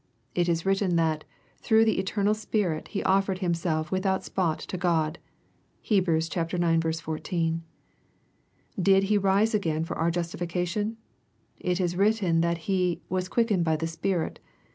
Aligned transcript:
It 0.33 0.49
is 0.49 0.65
written 0.65 0.95
that" 0.95 1.25
through 1.61 1.85
the 1.85 1.99
eternal 1.99 2.33
Spirit 2.33 2.87
He 2.87 3.03
offered 3.03 3.37
himself 3.37 3.91
without 3.91 4.23
spot 4.23 4.57
to 4.61 4.75
God." 4.75 5.19
(Heb. 5.87 6.09
ix. 6.09 6.29
14.) 6.99 7.61
Did 8.81 9.03
He 9.03 9.17
rise 9.19 9.53
again 9.53 9.83
for 9.85 9.95
our 9.95 10.09
justification? 10.09 10.97
It 11.59 11.79
is 11.79 11.95
written 11.95 12.41
that 12.41 12.65
He" 12.67 12.99
was 13.09 13.29
quickened 13.29 13.63
by 13.63 13.75
the 13.75 13.85
Spirit." 13.85 14.39